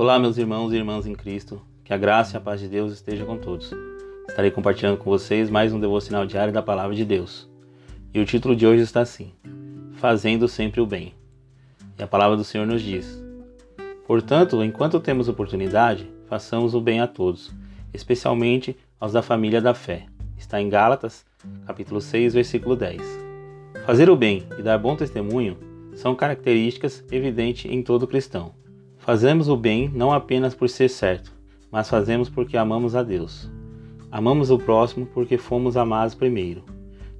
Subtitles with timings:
[0.00, 1.60] Olá, meus irmãos e irmãs em Cristo.
[1.84, 3.70] Que a graça e a paz de Deus esteja com todos.
[4.26, 7.46] Estarei compartilhando com vocês mais um devocional diário da Palavra de Deus.
[8.14, 9.34] E o título de hoje está assim:
[9.96, 11.12] Fazendo sempre o bem.
[11.98, 13.22] E a palavra do Senhor nos diz:
[14.06, 17.52] Portanto, enquanto temos oportunidade, façamos o bem a todos,
[17.92, 20.06] especialmente aos da família da fé.
[20.34, 21.26] Está em Gálatas,
[21.66, 23.02] capítulo 6, versículo 10.
[23.84, 25.58] Fazer o bem e dar bom testemunho
[25.94, 28.58] são características evidentes em todo cristão.
[29.10, 31.32] Fazemos o bem não apenas por ser certo,
[31.68, 33.50] mas fazemos porque amamos a Deus.
[34.08, 36.62] Amamos o próximo porque fomos amados primeiro.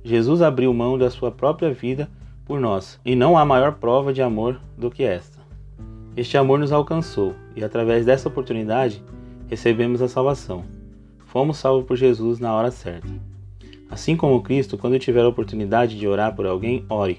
[0.05, 2.09] Jesus abriu mão da sua própria vida
[2.45, 5.41] por nós, e não há maior prova de amor do que esta.
[6.17, 9.03] Este amor nos alcançou, e através dessa oportunidade
[9.49, 10.63] recebemos a salvação.
[11.27, 13.09] Fomos salvos por Jesus na hora certa.
[13.91, 17.19] Assim como Cristo, quando tiver a oportunidade de orar por alguém, ore.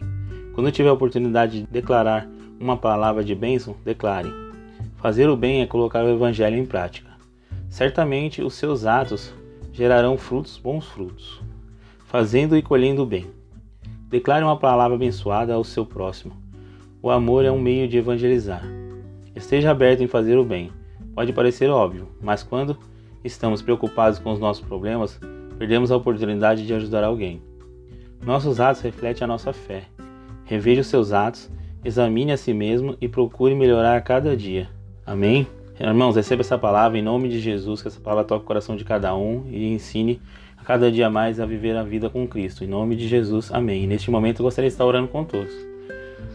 [0.55, 2.25] Quando tiver a oportunidade de declarar
[2.57, 4.29] uma palavra de bênção, declare.
[5.01, 7.09] Fazer o bem é colocar o Evangelho em prática.
[7.67, 9.33] Certamente os seus atos
[9.73, 11.41] gerarão frutos, bons frutos,
[12.05, 13.25] fazendo e colhendo bem.
[14.09, 16.33] Declare uma palavra abençoada ao seu próximo.
[17.01, 18.63] O amor é um meio de evangelizar.
[19.35, 20.71] Esteja aberto em fazer o bem.
[21.15, 22.77] Pode parecer óbvio, mas quando
[23.23, 25.19] estamos preocupados com os nossos problemas,
[25.57, 27.41] perdemos a oportunidade de ajudar alguém.
[28.23, 29.85] Nossos atos refletem a nossa fé.
[30.45, 31.49] Reveja os seus atos,
[31.83, 34.69] examine a si mesmo e procure melhorar a cada dia.
[35.05, 35.47] Amém?
[35.79, 38.83] Irmãos, receba essa palavra em nome de Jesus, que essa palavra toque o coração de
[38.83, 40.21] cada um e ensine
[40.55, 42.63] a cada dia mais a viver a vida com Cristo.
[42.63, 43.83] Em nome de Jesus, amém.
[43.83, 45.51] E neste momento eu gostaria de estar orando com todos.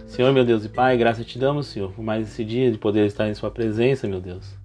[0.06, 3.06] Senhor, meu Deus e Pai, graça te damos, Senhor, por mais esse dia de poder
[3.06, 4.56] estar em Sua presença, meu Deus.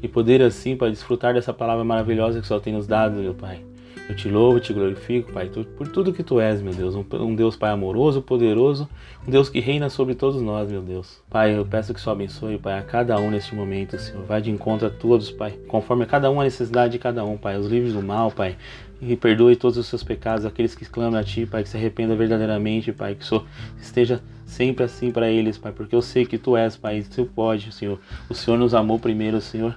[0.00, 3.60] E poder assim, para desfrutar dessa palavra maravilhosa que Senhor tem nos dado, meu Pai.
[4.08, 6.94] Eu te louvo, te glorifico, Pai, por tudo que Tu és, meu Deus.
[6.94, 8.88] Um Deus, Pai, amoroso, poderoso,
[9.26, 11.20] um Deus que reina sobre todos nós, meu Deus.
[11.28, 14.24] Pai, eu peço que Senhor abençoe, Pai, a cada um neste momento, Senhor.
[14.24, 17.36] Vai de encontro a todos, Pai, conforme a cada um a necessidade de cada um,
[17.36, 17.58] Pai.
[17.58, 18.56] Os livros do mal, Pai,
[19.00, 22.16] e perdoe todos os seus pecados, aqueles que clamam a Ti, Pai, que se arrependa
[22.16, 23.44] verdadeiramente, Pai, que Senhor
[23.80, 27.72] esteja sempre assim para eles, Pai, porque eu sei que Tu és, Pai, Tu pode,
[27.72, 28.00] Senhor.
[28.28, 29.76] O Senhor nos amou primeiro, Senhor.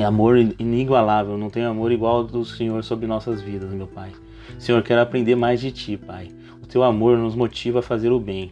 [0.00, 4.10] É amor inigualável, não tem amor igual do Senhor sobre nossas vidas, meu Pai.
[4.58, 6.30] Senhor, quero aprender mais de Ti, Pai.
[6.62, 8.50] O Teu amor nos motiva a fazer o bem.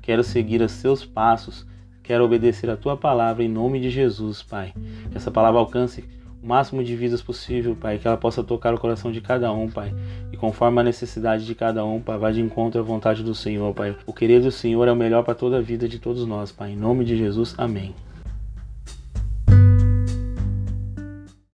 [0.00, 1.66] Quero seguir os Teus passos,
[2.02, 4.72] quero obedecer a Tua palavra em nome de Jesus, Pai.
[5.10, 6.02] Que essa palavra alcance
[6.42, 9.68] o máximo de vidas possível, Pai, que ela possa tocar o coração de cada um,
[9.68, 9.94] Pai.
[10.32, 13.74] E conforme a necessidade de cada um, Pai, vá de encontro à vontade do Senhor,
[13.74, 13.94] Pai.
[14.06, 16.70] O querer do Senhor é o melhor para toda a vida de todos nós, Pai.
[16.72, 17.94] Em nome de Jesus, amém.